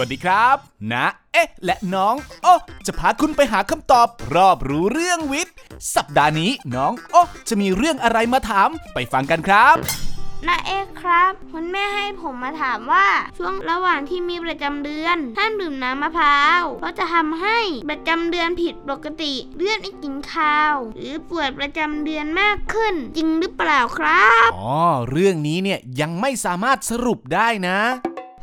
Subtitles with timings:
[0.00, 0.56] วัสดีครับ
[0.92, 2.54] นะ เอ๊ะ และน้อง โอ้
[2.86, 5.54] จะพาคุณไปหาคำตอบ รอบรู้เรื่องวิทย์
[5.94, 9.76] สัปดาห์นี้น้อง โอ้จะมีเรื่องอะไรมาถามไปฟังกันครับ
[10.46, 13.06] นาเอกครับ คุณแม่ให้ผมมาถามว่า
[13.38, 17.58] ช่วงระหว่างที่มีประจำเดือนท่านดื่มน้ำมะพร้าวเพราะจะทำให้
[17.90, 24.76] ประจำเดือนผิดปกติเลือดไม่กินข้าว หรือปวดประจำเดือนมากขึ้น จริงหรือเปล่าครับอ๋อ
[25.10, 27.78] เรื่องนี้เนี่ยยังไม่สามารถสรุปได้นะ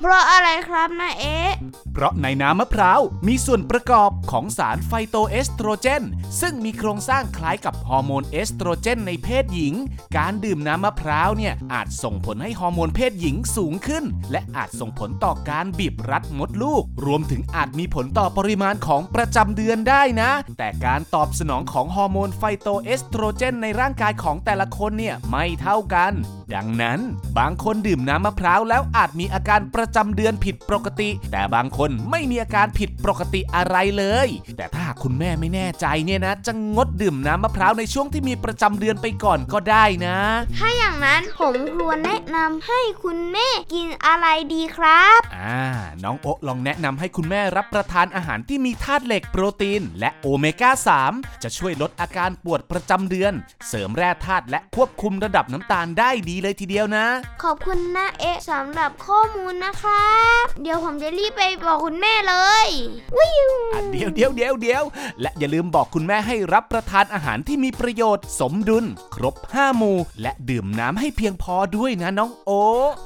[0.00, 1.50] เพราะอะไรครับน้าเอ๊ะ
[1.92, 6.02] เพราะในน้ำมะพร้าวมีส่วนประกอบของสารไฟโตเอสโตรเจน
[6.40, 9.74] ซึ่งมีโครงสร้างคล้ายกับฮอร์โมนเอสโตรเจนในเพศหญิง
[10.16, 26.12] การดื่มน้ำมะพร้าวเนี่ยอาจส่งผลให้ฮอร์โมนเพศหญิงสูงขึ้น และอาจส่งผลต่อการบีบรัดมดลูก รวมถึงอาจมีผลต่อปริมาณของประจำเดือนได้นะ แต่การตอบสนองของฮอร์โมนไฟโตเอสโตรเจนในร่างกายของแต่ละคนเนี่ยไม่เท่ากัน
[26.54, 27.00] ดังนั้น
[27.38, 40.18] บางคนดื่มน้ำมะพร้าวแล้วอาจมีอาการประจำเดือนผิดปกติ แต่บางคนไม่มีอาการผิดปกติอะไรเลย แต่ถ้าหากคุณแม่ไม่แน่ใจเนี่ยนะ จะงดดื่มน้ำมะพร้าวในช่วงที่มีประจำเดือนไปก่อนก็ได้นะ
[40.56, 45.62] ถ้าอย่างนั้นผมควรแนะนำให้คุณแม่กินอะไรดีครับ อ่า
[46.04, 50.70] น้องโอะลองแนะนำให้คุณแม่รับประทานอาหารที่มีธาตุเหล็กโปรตีน และโอเมก้า
[51.06, 53.32] 3 จะช่วยลดอาการปวดประจำเดือน
[53.68, 57.06] เสริมแร่ธาตุและควบคุมระดับน้ำตาลได้ดีเลยทีเดียวนะ
[57.42, 62.34] ขอบคุณนะเอะสำหรับข้อมูลนะครับ เดี๋ยวผมจะรีบไปบอกคุณแม่เล
[62.66, 62.68] ย
[63.16, 64.82] วิวอะเดี๋ยวเดี๋ยวเดี๋ยวเดี๋ยว
[65.20, 72.50] และอย่าลืมบอกคุณแม่ให้รับประทานอาหารที่มีประโยชน์ สมดุล ครบ5หมู่และดื่มน้ำให้เพียงพอด้วยนะน้องโอ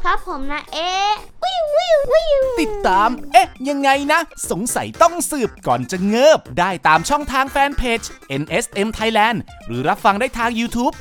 [0.04, 3.37] ครับผมนะเอะวิววิววิวติดตามเอ๊ะ
[3.68, 4.20] ยังไงนะ
[4.50, 8.00] สงสัยต้องสืบก่อนจะเงิบ ได้ตามช่องทางแฟนเพจ
[8.42, 10.94] NSM Thailand หรือรับฟังได้ทาง YouTube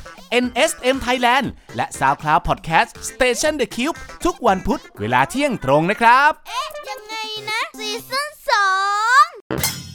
[0.44, 6.30] NSM Thailand และ SoundCloud Podcast Station The Cube ทุกวันพุธเวลาเที่ยงตรงนะครับ
[6.90, 7.16] ยังไง
[7.50, 8.68] นะซีซั่นสอ
[9.24, 9.87] ง